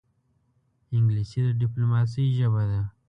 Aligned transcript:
انګلیسي 0.95 1.39
د 1.45 1.49
ډیپلوماسې 1.61 2.23
ژبه 2.37 2.63
ده 2.69 2.81